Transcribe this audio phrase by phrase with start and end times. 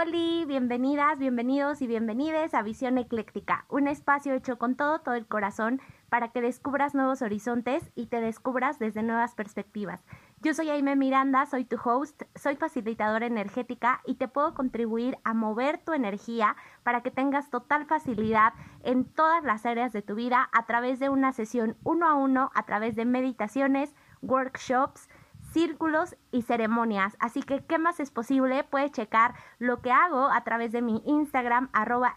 [0.00, 5.80] Bienvenidas, bienvenidos y bienvenides a Visión Ecléctica, un espacio hecho con todo, todo el corazón
[6.08, 10.04] para que descubras nuevos horizontes y te descubras desde nuevas perspectivas.
[10.40, 15.34] Yo soy Aime Miranda, soy tu host, soy facilitadora energética y te puedo contribuir a
[15.34, 16.54] mover tu energía
[16.84, 18.52] para que tengas total facilidad
[18.84, 22.52] en todas las áreas de tu vida a través de una sesión uno a uno,
[22.54, 25.08] a través de meditaciones, workshops,
[25.52, 27.16] círculos y ceremonias.
[27.20, 28.64] Así que, ¿qué más es posible?
[28.64, 32.14] Puedes checar lo que hago a través de mi Instagram, arroba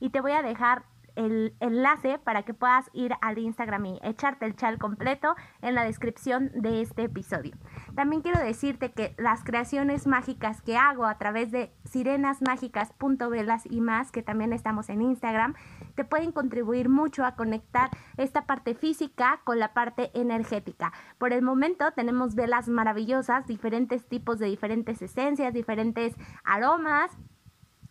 [0.00, 0.84] y te voy a dejar
[1.16, 5.84] el enlace para que puedas ir al Instagram y echarte el chal completo en la
[5.84, 7.56] descripción de este episodio.
[7.94, 14.12] También quiero decirte que las creaciones mágicas que hago a través de sirenasmágicas.velas y más,
[14.12, 15.54] que también estamos en Instagram,
[15.94, 20.92] te pueden contribuir mucho a conectar esta parte física con la parte energética.
[21.18, 26.14] Por el momento tenemos velas maravillosas, diferentes tipos de diferentes esencias, diferentes
[26.44, 27.10] aromas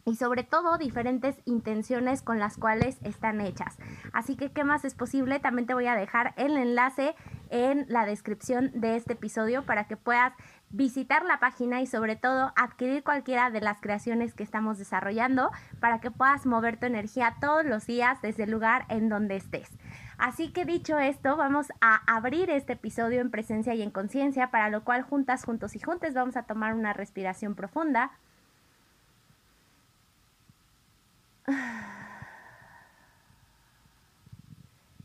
[0.06, 3.78] y sobre todo diferentes intenciones con las cuales están hechas.
[4.14, 5.40] Así que, ¿qué más es posible?
[5.40, 7.16] También te voy a dejar el enlace
[7.50, 10.34] en la descripción de este episodio para que puedas
[10.70, 16.00] visitar la página y sobre todo adquirir cualquiera de las creaciones que estamos desarrollando para
[16.02, 19.70] que puedas mover tu energía todos los días desde el lugar en donde estés.
[20.18, 24.70] Así que dicho esto, vamos a abrir este episodio en presencia y en conciencia, para
[24.70, 28.12] lo cual juntas, juntos y juntos vamos a tomar una respiración profunda.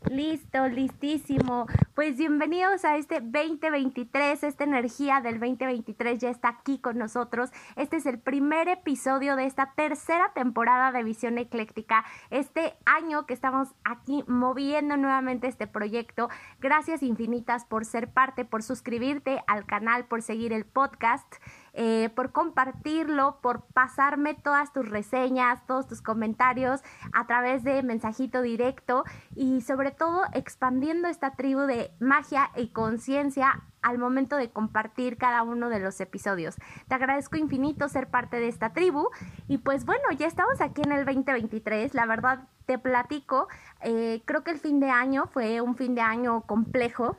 [0.09, 1.67] Listo, listísimo.
[1.95, 4.43] Pues bienvenidos a este 2023.
[4.43, 7.51] Esta energía del 2023 ya está aquí con nosotros.
[7.77, 12.03] Este es el primer episodio de esta tercera temporada de Visión Ecléctica.
[12.29, 16.29] Este año que estamos aquí moviendo nuevamente este proyecto.
[16.59, 21.35] Gracias infinitas por ser parte, por suscribirte al canal, por seguir el podcast.
[21.73, 26.81] Eh, por compartirlo, por pasarme todas tus reseñas, todos tus comentarios
[27.13, 33.63] a través de mensajito directo y sobre todo expandiendo esta tribu de magia y conciencia
[33.81, 36.57] al momento de compartir cada uno de los episodios.
[36.89, 39.07] Te agradezco infinito ser parte de esta tribu
[39.47, 43.47] y pues bueno, ya estamos aquí en el 2023, la verdad te platico,
[43.81, 47.17] eh, creo que el fin de año fue un fin de año complejo,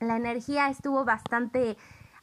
[0.00, 1.76] la energía estuvo bastante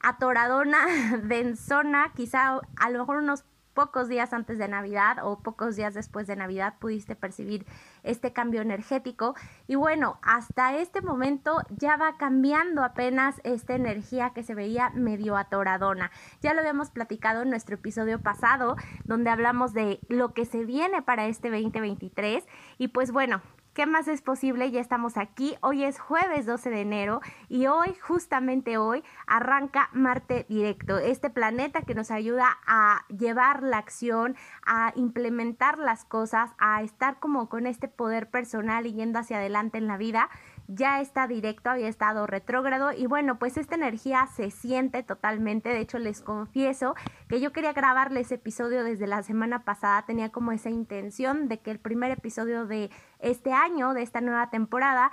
[0.03, 0.85] atoradona,
[1.23, 6.27] densona, quizá a lo mejor unos pocos días antes de Navidad o pocos días después
[6.27, 7.65] de Navidad pudiste percibir
[8.03, 9.35] este cambio energético
[9.67, 15.35] y bueno, hasta este momento ya va cambiando apenas esta energía que se veía medio
[15.35, 16.11] atoradona.
[16.41, 18.75] Ya lo habíamos platicado en nuestro episodio pasado
[19.05, 22.45] donde hablamos de lo que se viene para este 2023
[22.77, 23.41] y pues bueno,
[23.73, 24.69] ¿Qué más es posible?
[24.69, 25.55] Ya estamos aquí.
[25.61, 31.81] Hoy es jueves 12 de enero y hoy, justamente hoy, arranca Marte Directo, este planeta
[31.81, 37.65] que nos ayuda a llevar la acción, a implementar las cosas, a estar como con
[37.65, 40.29] este poder personal y yendo hacia adelante en la vida
[40.67, 45.79] ya está directo, había estado retrógrado y bueno, pues esta energía se siente totalmente, de
[45.79, 46.95] hecho les confieso
[47.27, 51.71] que yo quería grabarles episodio desde la semana pasada, tenía como esa intención de que
[51.71, 52.89] el primer episodio de
[53.23, 55.11] este año, de esta nueva temporada,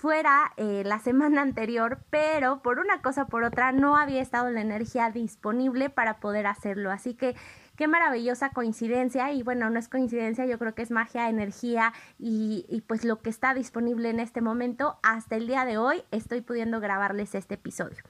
[0.00, 4.62] fuera eh, la semana anterior, pero por una cosa por otra no había estado la
[4.62, 6.90] energía disponible para poder hacerlo.
[6.90, 7.36] Así que
[7.76, 12.82] qué maravillosa coincidencia y bueno, no es coincidencia, yo creo que es magia, energía y,
[12.86, 14.98] pues lo que está disponible en este momento.
[15.02, 18.02] Hasta el día de hoy estoy pudiendo grabarles este episodio.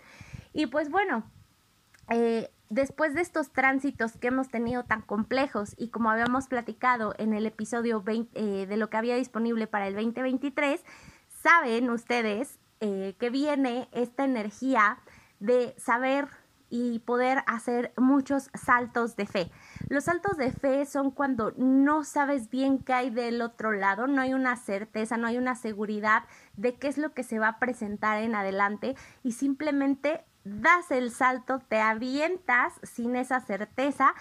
[0.52, 1.24] Y pues bueno,
[2.10, 7.34] eh, después de estos tránsitos que hemos tenido tan complejos y como habíamos platicado en
[7.34, 10.84] el episodio 20, eh, de lo que había disponible para el 2023,
[11.42, 14.98] saben ustedes eh, que viene esta energía
[15.38, 16.28] de saber
[16.70, 19.50] y poder hacer muchos saltos de fe.
[19.88, 24.22] Los saltos de fe son cuando no sabes bien qué hay del otro lado, no
[24.22, 26.24] hay una certeza, no hay una seguridad
[26.56, 28.94] de qué es lo que se va a presentar en adelante
[29.24, 34.14] y simplemente das el salto, te avientas sin esa certeza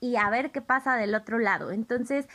[0.00, 1.70] y a ver qué pasa del otro lado.
[1.70, 2.28] Entonces,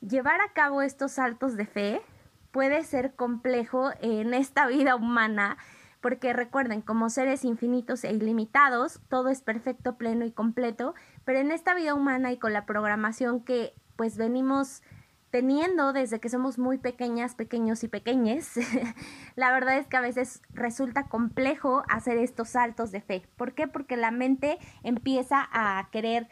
[0.00, 2.02] llevar a cabo estos saltos de fe
[2.50, 5.58] puede ser complejo en esta vida humana
[6.00, 10.94] porque recuerden, como seres infinitos e ilimitados, todo es perfecto, pleno y completo,
[11.24, 14.82] pero en esta vida humana y con la programación que pues venimos
[15.30, 18.52] teniendo desde que somos muy pequeñas, pequeños y pequeñes,
[19.36, 23.26] la verdad es que a veces resulta complejo hacer estos saltos de fe.
[23.36, 23.68] ¿Por qué?
[23.68, 26.28] Porque la mente empieza a querer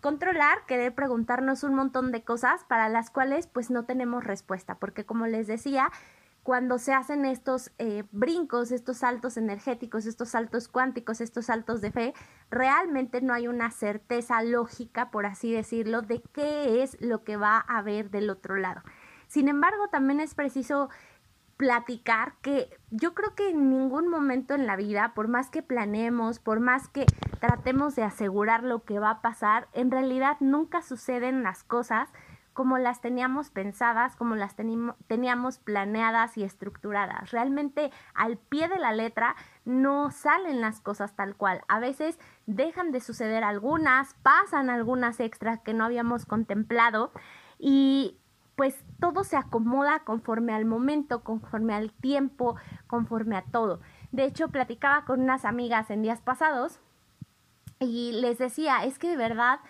[0.00, 5.04] controlar, querer preguntarnos un montón de cosas para las cuales pues no tenemos respuesta, porque
[5.04, 5.90] como les decía,
[6.42, 11.92] cuando se hacen estos eh, brincos, estos saltos energéticos, estos saltos cuánticos, estos saltos de
[11.92, 12.14] fe,
[12.50, 17.64] realmente no hay una certeza lógica, por así decirlo, de qué es lo que va
[17.66, 18.82] a haber del otro lado.
[19.28, 20.90] Sin embargo, también es preciso
[21.56, 26.40] platicar que yo creo que en ningún momento en la vida, por más que planeemos,
[26.40, 27.06] por más que
[27.38, 32.08] tratemos de asegurar lo que va a pasar, en realidad nunca suceden las cosas
[32.52, 37.30] como las teníamos pensadas, como las teníamos planeadas y estructuradas.
[37.30, 41.62] Realmente al pie de la letra no salen las cosas tal cual.
[41.68, 47.12] A veces dejan de suceder algunas, pasan algunas extras que no habíamos contemplado
[47.58, 48.18] y
[48.56, 52.56] pues todo se acomoda conforme al momento, conforme al tiempo,
[52.86, 53.80] conforme a todo.
[54.10, 56.78] De hecho, platicaba con unas amigas en días pasados
[57.78, 59.60] y les decía, es que de verdad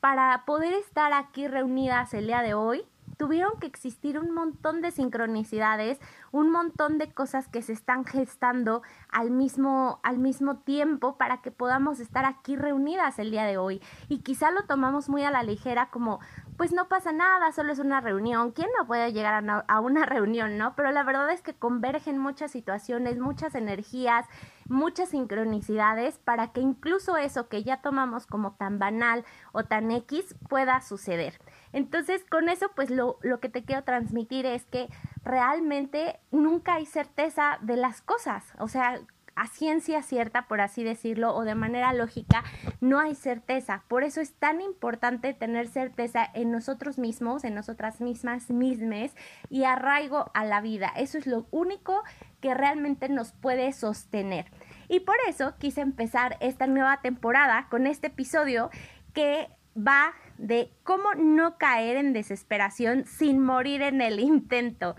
[0.00, 2.84] para poder estar aquí reunidas el día de hoy,
[3.16, 5.98] tuvieron que existir un montón de sincronicidades,
[6.32, 11.50] un montón de cosas que se están gestando al mismo, al mismo tiempo para que
[11.50, 13.80] podamos estar aquí reunidas el día de hoy.
[14.08, 16.20] Y quizá lo tomamos muy a la ligera como,
[16.56, 18.52] pues no pasa nada, solo es una reunión.
[18.52, 20.74] ¿Quién no puede llegar a una, reunión, no?
[20.76, 24.26] Pero la verdad es que convergen muchas situaciones, muchas energías,
[24.66, 30.34] muchas sincronicidades para que incluso eso que ya tomamos como tan banal o tan X
[30.48, 31.40] pueda suceder.
[31.72, 34.88] Entonces, con eso, pues lo, lo que te quiero transmitir es que
[35.24, 38.52] realmente nunca hay certeza de las cosas.
[38.58, 39.00] O sea,
[39.38, 42.42] a ciencia cierta, por así decirlo, o de manera lógica,
[42.80, 43.84] no hay certeza.
[43.86, 49.14] Por eso es tan importante tener certeza en nosotros mismos, en nosotras mismas, mismes,
[49.48, 50.92] y arraigo a la vida.
[50.96, 52.02] Eso es lo único
[52.40, 54.46] que realmente nos puede sostener.
[54.88, 58.70] Y por eso quise empezar esta nueva temporada con este episodio
[59.12, 64.94] que va de cómo no caer en desesperación sin morir en el intento.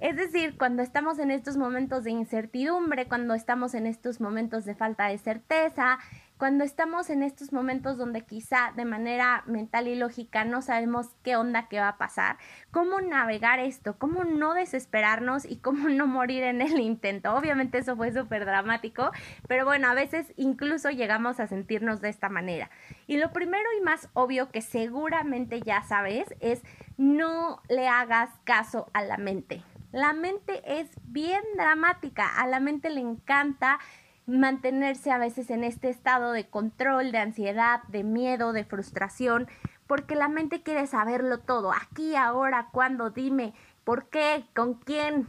[0.00, 4.74] Es decir, cuando estamos en estos momentos de incertidumbre, cuando estamos en estos momentos de
[4.74, 5.98] falta de certeza,
[6.38, 11.36] cuando estamos en estos momentos donde quizá de manera mental y lógica no sabemos qué
[11.36, 12.38] onda que va a pasar,
[12.70, 17.34] cómo navegar esto, cómo no desesperarnos y cómo no morir en el intento.
[17.34, 19.10] Obviamente eso fue súper dramático,
[19.48, 22.70] pero bueno, a veces incluso llegamos a sentirnos de esta manera.
[23.06, 26.62] Y lo primero y más obvio que seguramente ya sabes es
[26.96, 29.62] no le hagas caso a la mente.
[29.92, 33.78] La mente es bien dramática, a la mente le encanta
[34.26, 39.48] mantenerse a veces en este estado de control, de ansiedad, de miedo, de frustración,
[39.86, 43.52] porque la mente quiere saberlo todo, aquí, ahora, cuándo, dime,
[43.84, 45.28] por qué, con quién,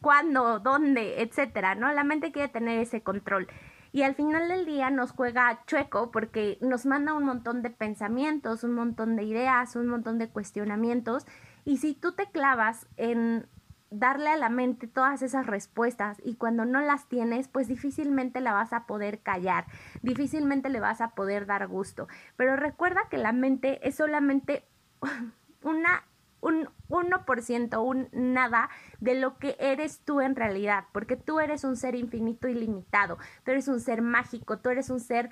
[0.00, 1.92] cuándo, dónde, etcétera, ¿no?
[1.92, 3.48] La mente quiere tener ese control.
[3.92, 8.62] Y al final del día nos juega chueco porque nos manda un montón de pensamientos,
[8.62, 11.26] un montón de ideas, un montón de cuestionamientos.
[11.64, 13.46] Y si tú te clavas en
[13.90, 18.52] darle a la mente todas esas respuestas y cuando no las tienes, pues difícilmente la
[18.52, 19.66] vas a poder callar,
[20.02, 22.08] difícilmente le vas a poder dar gusto.
[22.36, 24.64] Pero recuerda que la mente es solamente
[25.62, 26.04] una
[26.40, 31.76] un 1%, un nada de lo que eres tú en realidad, porque tú eres un
[31.76, 35.30] ser infinito y limitado, tú eres un ser mágico, tú eres un ser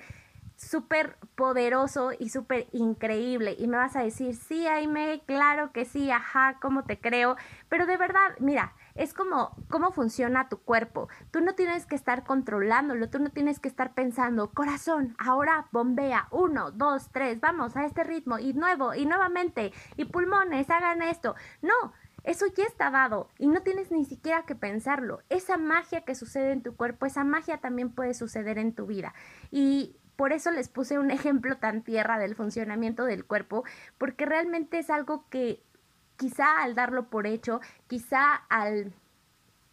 [0.59, 3.55] súper poderoso y súper increíble.
[3.57, 7.37] Y me vas a decir, sí, Aime, claro que sí, ajá, ¿cómo te creo?
[7.69, 11.07] Pero de verdad, mira, es como cómo funciona tu cuerpo.
[11.31, 16.27] Tú no tienes que estar controlándolo, tú no tienes que estar pensando, corazón, ahora bombea,
[16.31, 21.35] uno, dos, tres, vamos a este ritmo, y nuevo, y nuevamente, y pulmones, hagan esto.
[21.61, 25.21] No, eso ya está dado y no tienes ni siquiera que pensarlo.
[25.29, 29.13] Esa magia que sucede en tu cuerpo, esa magia también puede suceder en tu vida.
[29.51, 33.63] Y por eso les puse un ejemplo tan tierra del funcionamiento del cuerpo,
[33.97, 35.63] porque realmente es algo que
[36.17, 38.91] quizá al darlo por hecho, quizá al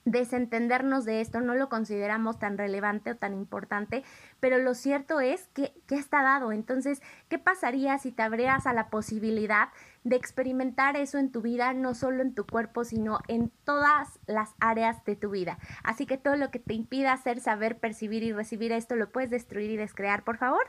[0.06, 4.04] desentendernos de esto, no lo consideramos tan relevante o tan importante,
[4.40, 6.52] pero lo cierto es que ya está dado.
[6.52, 9.68] Entonces, ¿qué pasaría si te abrieras a la posibilidad
[10.04, 14.54] de experimentar eso en tu vida, no solo en tu cuerpo, sino en todas las
[14.60, 15.58] áreas de tu vida?
[15.82, 19.30] Así que todo lo que te impida hacer, saber, percibir y recibir esto, lo puedes
[19.30, 20.64] destruir y descrear, por favor.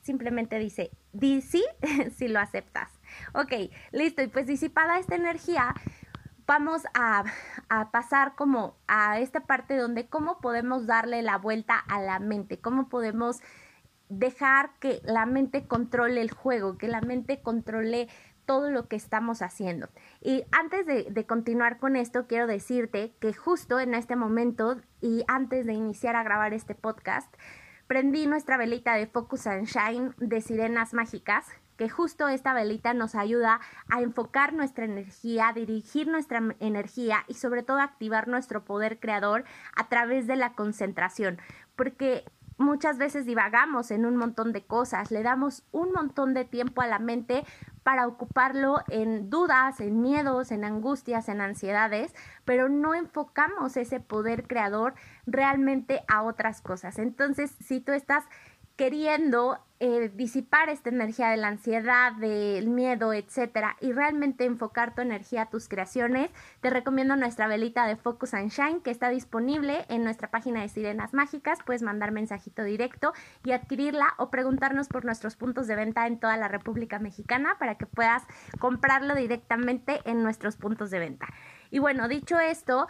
[0.00, 1.62] Simplemente dice, di sí
[2.16, 2.90] si lo aceptas.
[3.34, 3.52] Ok,
[3.92, 4.22] listo.
[4.22, 5.74] Y pues disipada esta energía,
[6.48, 7.24] vamos a,
[7.92, 12.88] pasar como a esta parte donde cómo podemos darle la vuelta a la mente, cómo
[12.88, 13.40] podemos
[14.08, 18.08] dejar que la mente controle el juego, que la mente controle
[18.46, 19.90] todo lo que estamos haciendo.
[20.22, 25.24] Y antes de, de, continuar con esto, quiero decirte que justo en este momento y
[25.28, 27.30] antes de iniciar a grabar este podcast,
[27.86, 31.44] prendí nuestra velita de Focus and Shine de Sirenas Mágicas
[31.78, 37.62] que justo esta velita nos ayuda a enfocar nuestra energía, dirigir nuestra energía y sobre
[37.62, 39.44] todo activar nuestro poder creador
[39.74, 41.38] a través de la concentración,
[41.76, 42.24] porque
[42.58, 46.88] muchas veces divagamos en un montón de cosas, le damos un montón de tiempo a
[46.88, 47.44] la mente
[47.84, 54.46] para ocuparlo en dudas, en miedos, en angustias, en ansiedades, pero no enfocamos ese poder
[54.46, 54.94] creador
[55.26, 56.98] realmente a otras cosas.
[56.98, 58.24] Entonces, si tú estás
[58.78, 65.02] queriendo eh, disipar esta energía de la ansiedad, del miedo, etcétera, y realmente enfocar tu
[65.02, 66.30] energía a tus creaciones,
[66.60, 70.68] te recomiendo nuestra velita de Focus and Shine que está disponible en nuestra página de
[70.68, 71.58] Sirenas Mágicas.
[71.66, 76.36] Puedes mandar mensajito directo y adquirirla o preguntarnos por nuestros puntos de venta en toda
[76.36, 78.22] la República Mexicana para que puedas
[78.60, 81.26] comprarlo directamente en nuestros puntos de venta.
[81.72, 82.86] Y bueno, dicho esto,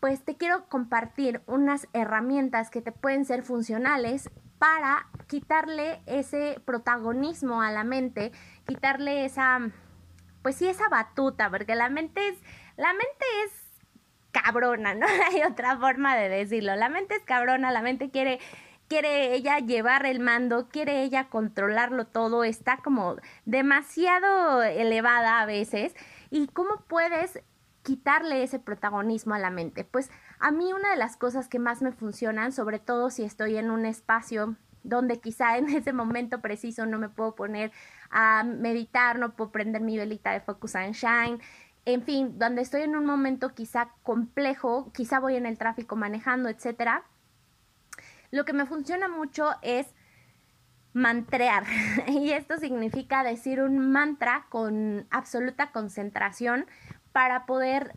[0.00, 4.28] pues te quiero compartir unas herramientas que te pueden ser funcionales
[4.60, 8.30] para quitarle ese protagonismo a la mente,
[8.66, 9.58] quitarle esa,
[10.42, 12.38] pues sí, esa batuta, porque la mente es,
[12.76, 13.52] la mente es
[14.32, 15.06] cabrona, ¿no?
[15.32, 16.76] Hay otra forma de decirlo.
[16.76, 18.38] La mente es cabrona, la mente quiere
[18.86, 25.94] quiere ella llevar el mando, quiere ella controlarlo todo, está como demasiado elevada a veces.
[26.28, 27.40] ¿Y cómo puedes
[27.82, 29.84] quitarle ese protagonismo a la mente?
[29.84, 30.10] Pues
[30.40, 33.70] a mí una de las cosas que más me funcionan, sobre todo si estoy en
[33.70, 37.70] un espacio donde quizá en ese momento preciso no me puedo poner
[38.10, 41.38] a meditar, no puedo prender mi velita de Focus and Shine,
[41.84, 46.48] en fin, donde estoy en un momento quizá complejo, quizá voy en el tráfico manejando,
[46.48, 47.04] etcétera.
[48.30, 49.94] Lo que me funciona mucho es
[50.92, 51.64] mantrear
[52.08, 56.66] y esto significa decir un mantra con absoluta concentración
[57.12, 57.94] para poder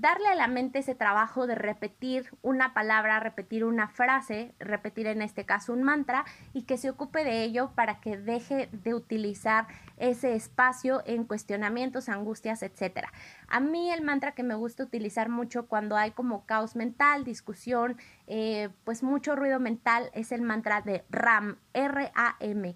[0.00, 5.22] darle a la mente ese trabajo de repetir una palabra, repetir una frase, repetir en
[5.22, 9.66] este caso un mantra y que se ocupe de ello para que deje de utilizar
[9.96, 13.06] ese espacio en cuestionamientos, angustias, etc.
[13.48, 17.96] A mí el mantra que me gusta utilizar mucho cuando hay como caos mental, discusión,
[18.26, 22.74] eh, pues mucho ruido mental es el mantra de RAM, R-A-M.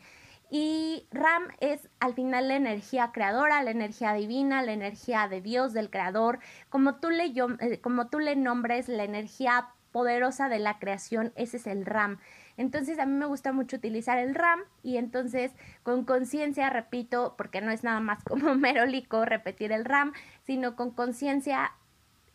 [0.50, 5.72] Y Ram es al final la energía creadora, la energía divina, la energía de Dios,
[5.72, 6.38] del creador,
[6.70, 11.58] como tú le, eh, como tú le nombres la energía poderosa de la creación, ese
[11.58, 12.18] es el Ram.
[12.58, 15.52] Entonces a mí me gusta mucho utilizar el RAM y entonces
[15.84, 20.12] con conciencia, repito, porque no es nada más como merólico repetir el RAM,
[20.42, 21.72] sino con conciencia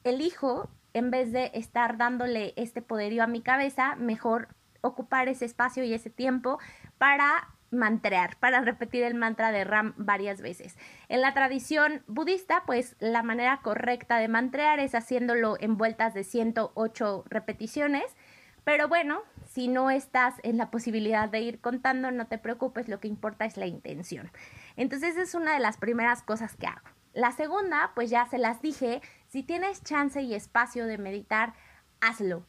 [0.03, 4.47] elijo, en vez de estar dándole este poderío a mi cabeza, mejor
[4.81, 6.59] ocupar ese espacio y ese tiempo
[6.97, 10.77] para mantrear, para repetir el mantra de Ram varias veces.
[11.09, 16.23] En la tradición budista, pues la manera correcta de mantrear es haciéndolo en vueltas de
[16.23, 18.15] 108 repeticiones.
[18.63, 22.99] Pero bueno, si no estás en la posibilidad de ir contando, no te preocupes, lo
[22.99, 24.31] que importa es la intención.
[24.77, 26.87] Entonces es una de las primeras cosas que hago.
[27.13, 31.53] La segunda, pues ya se las dije, si tienes chance y espacio de meditar,
[32.01, 32.45] hazlo.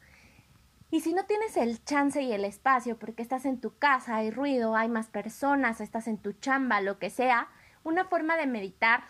[0.94, 4.30] Y si no tienes el chance y el espacio porque estás en tu casa, hay
[4.30, 7.48] ruido, hay más personas, estás en tu chamba, lo que sea,
[7.82, 9.02] una forma de meditar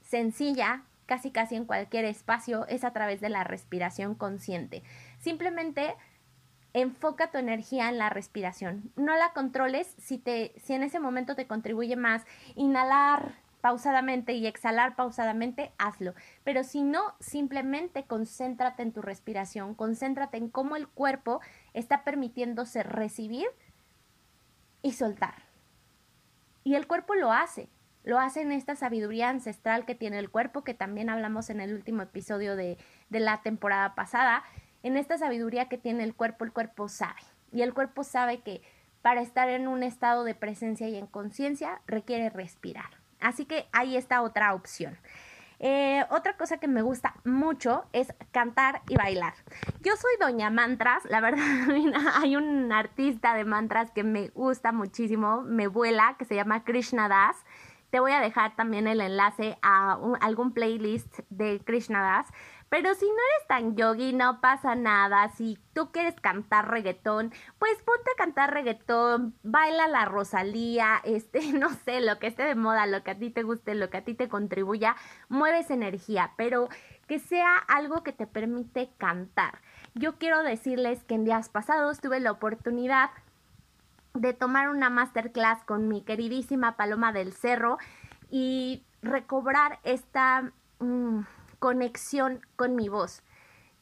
[0.00, 4.84] sencilla, casi casi en cualquier espacio, es a través de la respiración consciente.
[5.18, 5.96] Simplemente
[6.72, 8.92] enfoca tu energía en la respiración.
[8.94, 14.46] No la controles si te si en ese momento te contribuye más inhalar pausadamente y
[14.46, 16.14] exhalar pausadamente, hazlo.
[16.44, 21.40] Pero si no, simplemente concéntrate en tu respiración, concéntrate en cómo el cuerpo
[21.74, 23.46] está permitiéndose recibir
[24.82, 25.34] y soltar.
[26.64, 27.68] Y el cuerpo lo hace,
[28.04, 31.74] lo hace en esta sabiduría ancestral que tiene el cuerpo, que también hablamos en el
[31.74, 34.44] último episodio de, de la temporada pasada.
[34.82, 37.20] En esta sabiduría que tiene el cuerpo, el cuerpo sabe.
[37.52, 38.62] Y el cuerpo sabe que
[39.02, 42.97] para estar en un estado de presencia y en conciencia requiere respirar.
[43.20, 44.98] Así que ahí está otra opción.
[45.60, 49.34] Eh, otra cosa que me gusta mucho es cantar y bailar.
[49.80, 51.40] Yo soy doña mantras, la verdad
[52.22, 57.08] hay un artista de mantras que me gusta muchísimo, me vuela, que se llama Krishna
[57.08, 57.36] Das.
[57.90, 62.26] Te voy a dejar también el enlace a algún playlist de Krishna Das.
[62.68, 65.30] Pero si no eres tan yogi, no pasa nada.
[65.30, 71.70] Si tú quieres cantar reggaetón, pues ponte a cantar reggaetón, baila la Rosalía, este, no
[71.70, 74.04] sé, lo que esté de moda, lo que a ti te guste, lo que a
[74.04, 74.96] ti te contribuya,
[75.28, 76.68] mueves energía, pero
[77.06, 79.62] que sea algo que te permite cantar.
[79.94, 83.10] Yo quiero decirles que en días pasados tuve la oportunidad
[84.20, 87.78] de tomar una masterclass con mi queridísima Paloma del Cerro
[88.30, 90.52] y recobrar esta...
[90.80, 91.20] Mm,
[91.58, 93.22] conexión con mi voz.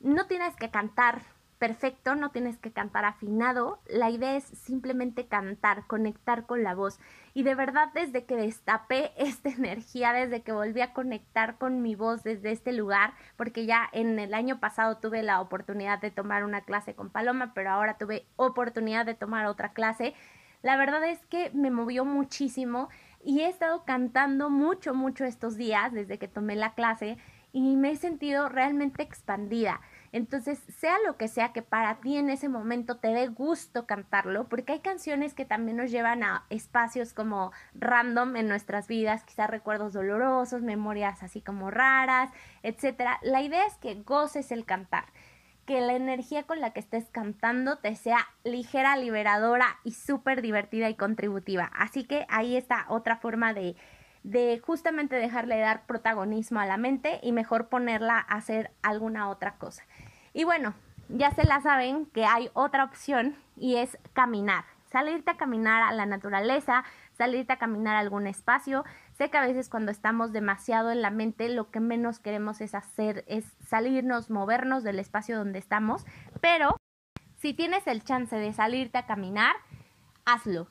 [0.01, 1.23] No tienes que cantar
[1.59, 6.99] perfecto, no tienes que cantar afinado, la idea es simplemente cantar, conectar con la voz.
[7.35, 11.95] Y de verdad desde que destapé esta energía, desde que volví a conectar con mi
[11.95, 16.45] voz desde este lugar, porque ya en el año pasado tuve la oportunidad de tomar
[16.45, 20.15] una clase con Paloma, pero ahora tuve oportunidad de tomar otra clase,
[20.63, 22.89] la verdad es que me movió muchísimo
[23.23, 27.19] y he estado cantando mucho, mucho estos días desde que tomé la clase
[27.53, 29.81] y me he sentido realmente expandida.
[30.13, 34.49] Entonces, sea lo que sea que para ti en ese momento te dé gusto cantarlo,
[34.49, 39.51] porque hay canciones que también nos llevan a espacios como random en nuestras vidas, quizás
[39.51, 42.31] recuerdos dolorosos, memorias así como raras,
[42.63, 43.19] etcétera.
[43.23, 45.05] La idea es que goces el cantar,
[45.67, 50.89] que la energía con la que estés cantando te sea ligera, liberadora y súper divertida
[50.89, 51.71] y contributiva.
[51.75, 53.77] Así que ahí está otra forma de
[54.27, 59.55] de justamente dejarle dar protagonismo a la mente y mejor ponerla a hacer alguna otra
[59.55, 59.85] cosa.
[60.37, 60.75] Y bueno,
[61.09, 64.67] ya se la saben que hay otra opción y es caminar.
[64.85, 66.85] Salirte a caminar a la naturaleza,
[67.17, 68.85] salirte a caminar a algún espacio.
[69.15, 72.75] Sé que a veces cuando estamos demasiado en la mente lo que menos queremos es
[72.75, 76.05] hacer es salirnos, movernos del espacio donde estamos,
[76.43, 76.77] pero
[77.37, 79.57] si tienes el chance de salirte a caminar,
[80.27, 80.69] hazlo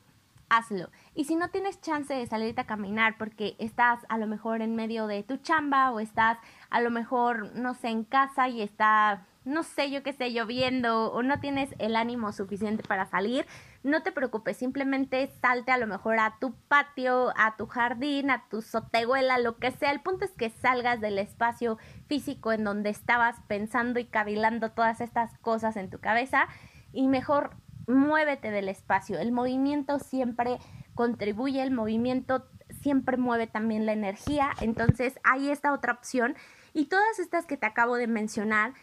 [0.48, 0.90] hazlo.
[1.14, 4.76] Y si no tienes chance de salirte a caminar porque estás a lo mejor en
[4.76, 6.38] medio de tu chamba o estás
[6.70, 11.12] a lo mejor, no sé, en casa y está, no sé, yo qué sé, lloviendo
[11.12, 13.46] o no tienes el ánimo suficiente para salir,
[13.84, 18.48] no te preocupes, simplemente salte a lo mejor a tu patio, a tu jardín, a
[18.50, 19.92] tu sotehuela, lo que sea.
[19.92, 25.00] El punto es que salgas del espacio físico en donde estabas pensando y cavilando todas
[25.00, 26.48] estas cosas en tu cabeza
[26.92, 29.18] y mejor muévete del espacio.
[29.18, 30.58] El movimiento siempre
[30.94, 32.48] contribuye, el movimiento
[32.80, 34.50] siempre mueve también la energía.
[34.60, 36.34] Entonces, hay esta otra opción.
[36.72, 38.74] Y todas estas que te acabo de mencionar,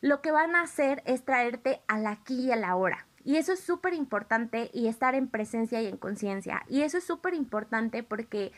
[0.00, 3.06] lo que van a hacer es traerte al aquí y a la hora.
[3.24, 6.62] Y eso es súper importante y estar en presencia y en conciencia.
[6.68, 8.52] Y eso es súper importante porque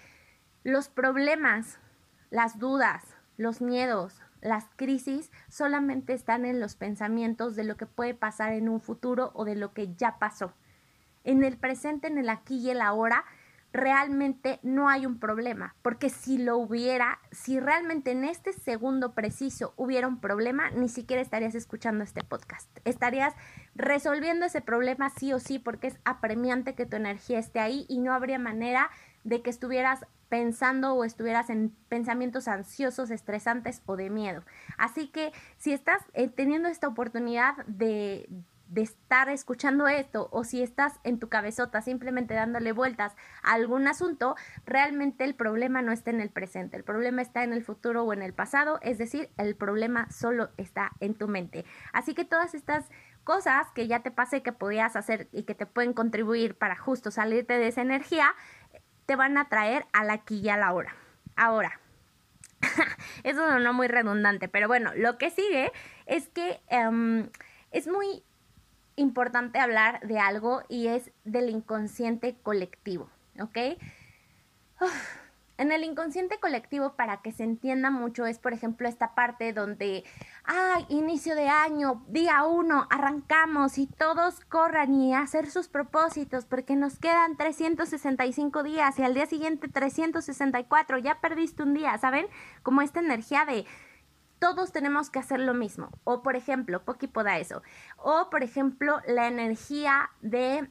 [0.62, 1.78] los problemas,
[2.30, 3.04] las dudas,
[3.36, 8.68] los miedos, las crisis solamente están en los pensamientos de lo que puede pasar en
[8.68, 10.52] un futuro o de lo que ya pasó.
[11.24, 13.24] En el presente, en el aquí y el ahora,
[13.72, 19.74] realmente no hay un problema, porque si lo hubiera, si realmente en este segundo preciso
[19.76, 22.68] hubiera un problema, ni siquiera estarías escuchando este podcast.
[22.84, 23.34] Estarías
[23.74, 27.98] resolviendo ese problema sí o sí, porque es apremiante que tu energía esté ahí y
[27.98, 28.90] no habría manera
[29.24, 34.42] de que estuvieras pensando o estuvieras en pensamientos ansiosos, estresantes o de miedo.
[34.78, 38.28] Así que si estás eh, teniendo esta oportunidad de,
[38.70, 43.88] de estar escuchando esto o si estás en tu cabezota simplemente dándole vueltas a algún
[43.88, 48.04] asunto, realmente el problema no está en el presente, el problema está en el futuro
[48.04, 51.64] o en el pasado, es decir, el problema solo está en tu mente.
[51.92, 52.88] Así que todas estas
[53.24, 57.10] cosas que ya te pasé que podías hacer y que te pueden contribuir para justo
[57.10, 58.34] salirte de esa energía,
[59.06, 60.94] te van a traer al aquí y a la hora.
[61.34, 61.80] Ahora,
[63.24, 65.72] eso no muy redundante, pero bueno, lo que sigue
[66.06, 67.28] es que em,
[67.72, 68.22] es muy
[69.00, 73.08] importante hablar de algo y es del inconsciente colectivo,
[73.40, 73.58] ¿ok?
[75.60, 80.04] En el inconsciente colectivo, para que se entienda mucho, es por ejemplo esta parte donde,
[80.44, 86.76] ay, inicio de año, día uno, arrancamos y todos corran y hacer sus propósitos porque
[86.76, 92.26] nos quedan 365 días y al día siguiente 364, ya perdiste un día, ¿saben?
[92.62, 93.66] Como esta energía de
[94.40, 95.90] todos tenemos que hacer lo mismo.
[96.02, 97.62] O por ejemplo, Poki da eso.
[97.96, 100.68] O por ejemplo, la energía de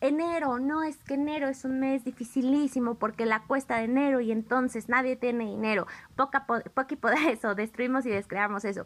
[0.00, 4.32] enero, no es que enero es un mes dificilísimo porque la cuesta de enero y
[4.32, 5.86] entonces nadie tiene dinero.
[6.16, 6.86] Poca, poca
[7.30, 8.84] eso, destruimos y descreamos eso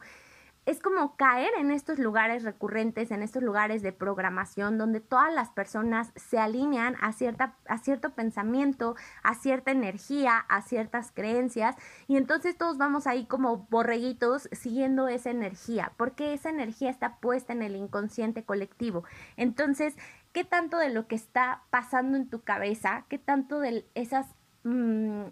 [0.67, 5.51] es como caer en estos lugares recurrentes, en estos lugares de programación donde todas las
[5.51, 11.77] personas se alinean a, cierta, a cierto pensamiento, a cierta energía, a ciertas creencias
[12.09, 17.53] y entonces todos vamos ahí como borreguitos siguiendo esa energía, porque esa energía está puesta
[17.53, 19.05] en el inconsciente colectivo.
[19.37, 19.97] Entonces,
[20.33, 24.27] ¿qué tanto de lo que está pasando en tu cabeza, qué tanto de esas...
[24.65, 25.27] Mm,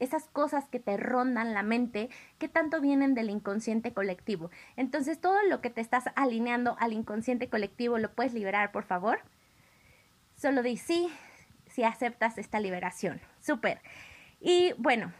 [0.00, 2.08] esas cosas que te rondan la mente,
[2.38, 4.50] qué tanto vienen del inconsciente colectivo.
[4.76, 9.20] Entonces, todo lo que te estás alineando al inconsciente colectivo, ¿lo puedes liberar, por favor?
[10.36, 11.08] Solo di sí
[11.66, 13.20] si aceptas esta liberación.
[13.40, 13.80] Súper.
[14.40, 15.12] Y bueno,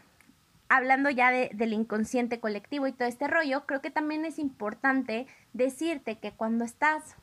[0.67, 6.17] hablando ya del inconsciente colectivo y todo este rollo, creo que también es importante decirte
[6.17, 7.15] que cuando estás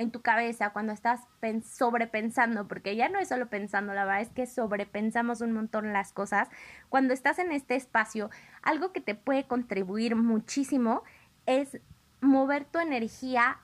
[0.00, 1.20] en tu cabeza, cuando estás
[1.62, 6.14] sobrepensando, porque ya no es solo pensando, la verdad es que sobrepensamos un montón las
[6.14, 6.48] cosas,
[6.88, 8.30] cuando estás en este espacio,
[8.62, 11.02] algo que te puede contribuir muchísimo
[11.44, 11.78] es
[12.22, 13.58] mover tu energía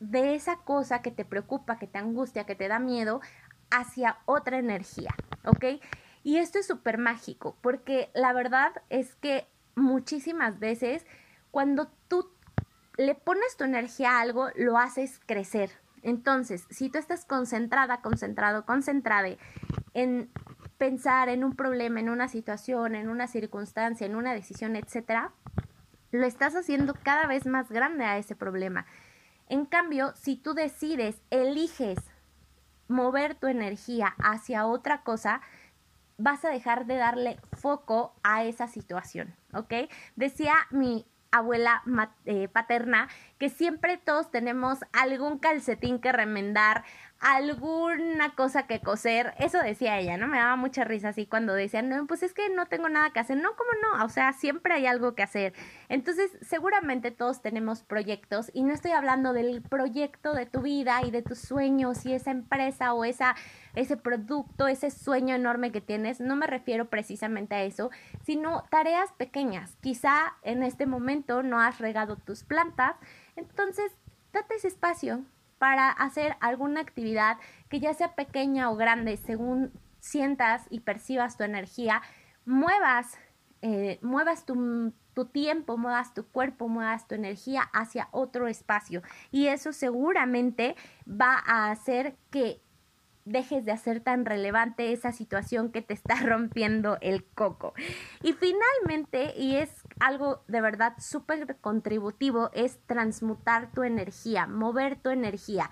[0.00, 3.20] de esa cosa que te preocupa, que te angustia, que te da miedo,
[3.70, 5.82] hacia otra energía, ¿ok?
[6.22, 11.04] Y esto es súper mágico, porque la verdad es que muchísimas veces
[11.50, 11.90] cuando
[12.98, 15.70] le pones tu energía a algo, lo haces crecer.
[16.02, 19.28] Entonces, si tú estás concentrada, concentrado, concentrada
[19.94, 20.30] en
[20.78, 25.32] pensar en un problema, en una situación, en una circunstancia, en una decisión, etcétera,
[26.10, 28.84] lo estás haciendo cada vez más grande a ese problema.
[29.48, 31.98] En cambio, si tú decides, eliges
[32.88, 35.40] mover tu energía hacia otra cosa,
[36.16, 39.72] vas a dejar de darle foco a esa situación, ¿ok?
[40.16, 41.82] Decía mi abuela
[42.24, 46.84] eh, paterna que siempre todos tenemos algún calcetín que remendar,
[47.20, 50.28] alguna cosa que coser, eso decía ella, ¿no?
[50.28, 53.18] Me daba mucha risa así cuando decían, no, pues es que no tengo nada que
[53.18, 54.04] hacer, no, ¿cómo no?
[54.04, 55.52] O sea, siempre hay algo que hacer.
[55.88, 61.10] Entonces, seguramente todos tenemos proyectos y no estoy hablando del proyecto de tu vida y
[61.10, 63.34] de tus sueños y esa empresa o esa,
[63.74, 67.90] ese producto, ese sueño enorme que tienes, no me refiero precisamente a eso,
[68.24, 69.76] sino tareas pequeñas.
[69.80, 72.94] Quizá en este momento no has regado tus plantas,
[73.34, 73.90] entonces
[74.32, 75.24] date ese espacio,
[75.58, 77.36] para hacer alguna actividad
[77.68, 82.02] que ya sea pequeña o grande, según sientas y percibas tu energía,
[82.44, 83.18] muevas,
[83.62, 89.02] eh, muevas tu, tu tiempo, muevas tu cuerpo, muevas tu energía hacia otro espacio.
[89.30, 92.60] Y eso seguramente va a hacer que
[93.24, 97.74] dejes de hacer tan relevante esa situación que te está rompiendo el coco.
[98.22, 105.10] Y finalmente, y es algo de verdad súper contributivo, es transmutar tu energía, mover tu
[105.10, 105.70] energía.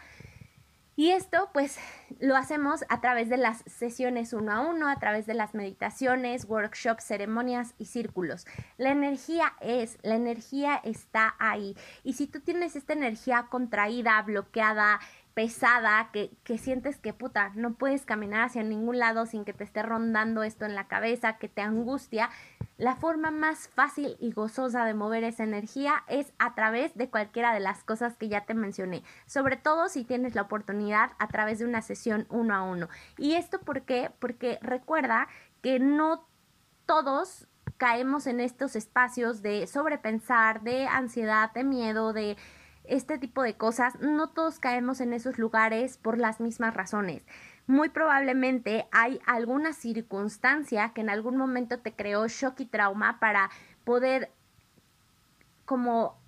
[0.98, 1.78] Y esto pues
[2.20, 6.46] lo hacemos a través de las sesiones uno a uno, a través de las meditaciones,
[6.46, 8.46] workshops, ceremonias y círculos.
[8.78, 11.76] La energía es, la energía está ahí.
[12.02, 15.00] Y si tú tienes esta energía contraída, bloqueada,
[15.34, 19.64] pesada, que, que, sientes que puta, no puedes caminar hacia ningún lado sin que te
[19.64, 22.30] esté rondando esto en la cabeza, que te angustia,
[22.78, 27.54] la forma más fácil y gozosa de mover esa energía es a través de cualquiera
[27.54, 31.58] de las cosas que ya te mencioné, sobre todo si tienes la oportunidad a través
[31.58, 32.88] de una sesión uno a uno.
[33.16, 34.10] ¿Y esto por qué?
[34.18, 35.28] Porque recuerda
[35.62, 36.26] que no
[36.84, 42.36] todos caemos en estos espacios de sobrepensar, de ansiedad, de miedo, de
[42.84, 47.22] este tipo de cosas, no todos caemos en esos lugares por las mismas razones.
[47.66, 53.50] Muy probablemente hay alguna circunstancia que en algún momento te creó shock y trauma para
[53.84, 54.30] poder
[55.64, 56.20] como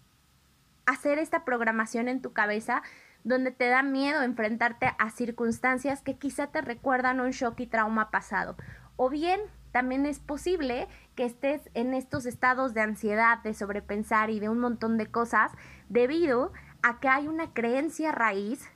[0.85, 2.83] hacer esta programación en tu cabeza
[3.22, 8.11] donde te da miedo enfrentarte a circunstancias que quizá te recuerdan un shock y trauma
[8.11, 8.57] pasado.
[8.96, 14.40] O bien también es posible que estés en estos estados de ansiedad, de sobrepensar y
[14.40, 15.53] de un montón de cosas
[15.88, 18.68] debido a que hay una creencia raíz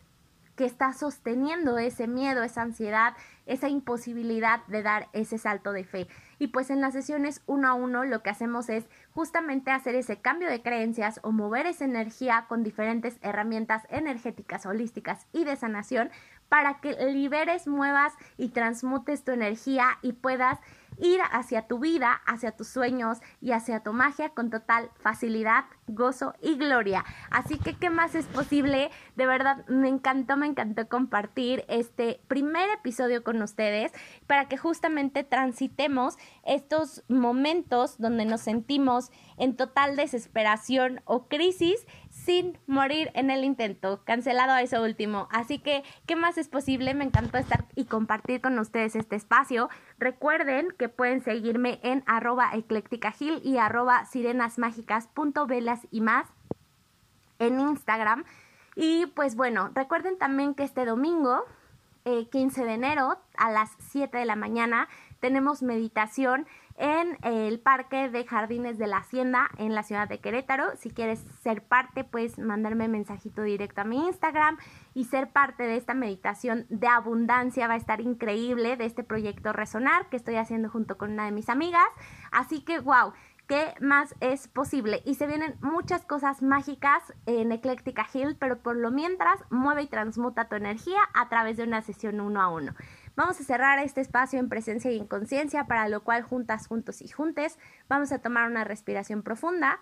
[0.57, 3.15] que está sosteniendo ese miedo, esa ansiedad,
[3.47, 6.09] esa imposibilidad de dar ese salto de fe.
[6.39, 10.21] Y pues en las sesiones uno a uno lo que hacemos es justamente hacer ese
[10.21, 16.11] cambio de creencias o mover esa energía con diferentes herramientas energéticas, holísticas y de sanación
[16.53, 20.59] para que liberes, muevas y transmutes tu energía y puedas
[20.99, 26.35] ir hacia tu vida, hacia tus sueños y hacia tu magia con total facilidad, gozo
[26.43, 27.07] y gloria.
[27.31, 28.91] Así que, ¿qué más es posible?
[29.17, 33.93] De verdad, me encantó, me encantó compartir este primer episodio con ustedes
[34.27, 41.87] para que justamente transitemos estos momentos donde nos sentimos en total desesperación o crisis
[42.25, 44.03] sin morir en el intento.
[44.05, 45.29] Cancelado a eso último.
[45.31, 46.95] Así que, ¿qué más es posible?
[46.95, 49.69] Me encantó estar y compartir con ustedes este espacio.
[49.99, 56.29] Recuerden que pueden seguirme en arroba eclecticagil y arroba sirenasmágicas.velas y más
[57.39, 58.25] en Instagram.
[58.77, 61.45] Y pues bueno, recuerden también que este domingo,
[62.05, 64.89] 15 eh, de enero, a las 7 de la mañana,
[65.21, 70.77] tenemos meditación en el Parque de Jardines de la Hacienda en la ciudad de Querétaro.
[70.77, 74.59] Si quieres ser parte, puedes mandarme mensajito directo a mi Instagram
[74.95, 77.69] y ser parte de esta meditación de abundancia.
[77.69, 81.33] Va a estar increíble de este proyecto Resonar que estoy haciendo junto con una de
[81.33, 81.89] mis amigas.
[82.31, 83.13] Así que, wow.
[83.49, 85.03] ¿Qué más es posible?
[85.05, 89.89] Y se vienen muchas cosas mágicas en Ecléctica Hill, pero por lo mientras, mueve y
[89.89, 92.73] transmuta tu energía a través de una sesión uno a uno.
[93.15, 97.03] Vamos a cerrar este espacio en presencia y en conciencia, para lo cual juntas, juntos
[97.03, 99.81] y juntes, vamos a tomar una respiración profunda.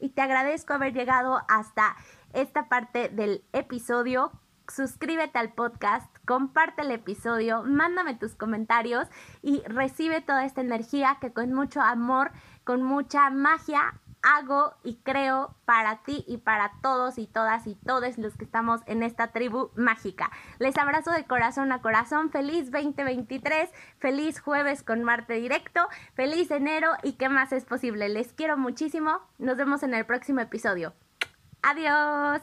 [0.00, 1.94] Y te agradezco haber llegado hasta
[2.32, 4.32] esta parte del episodio.
[4.66, 9.06] suscríbete al podcast, comparte el episodio, mándame tus comentarios
[9.42, 12.32] y recibe toda esta energía que con mucho amor,
[12.64, 18.18] con mucha magia hago y creo para ti y para todos y todas y todos
[18.18, 20.30] los que estamos en esta tribu mágica.
[20.58, 22.30] Les abrazo de corazón a corazón.
[22.30, 28.08] Feliz 2023, feliz jueves con Marte Directo, feliz enero y qué más es posible.
[28.08, 29.20] Les quiero muchísimo.
[29.38, 30.92] Nos vemos en el próximo episodio.
[31.62, 32.42] Adiós.